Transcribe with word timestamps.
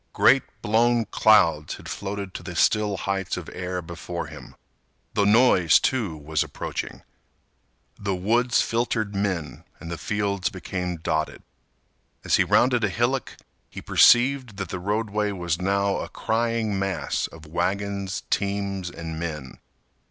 Great 0.13 0.41
blown 0.63 1.05
clouds 1.05 1.75
had 1.75 1.87
floated 1.87 2.33
to 2.33 2.41
the 2.41 2.55
still 2.55 2.97
heights 2.97 3.37
of 3.37 3.47
air 3.53 3.83
before 3.83 4.25
him. 4.25 4.55
The 5.13 5.27
noise, 5.27 5.79
too, 5.79 6.17
was 6.17 6.43
approaching. 6.43 7.03
The 7.99 8.15
woods 8.15 8.63
filtered 8.63 9.13
men 9.13 9.63
and 9.79 9.91
the 9.91 9.99
fields 9.99 10.49
became 10.49 10.97
dotted. 10.97 11.43
As 12.25 12.37
he 12.37 12.43
rounded 12.43 12.83
a 12.83 12.89
hillock, 12.89 13.37
he 13.69 13.79
perceived 13.79 14.57
that 14.57 14.69
the 14.69 14.79
roadway 14.79 15.31
was 15.33 15.61
now 15.61 15.97
a 15.99 16.09
crying 16.09 16.79
mass 16.79 17.27
of 17.27 17.45
wagons, 17.45 18.23
teams, 18.31 18.89
and 18.89 19.19
men. 19.19 19.59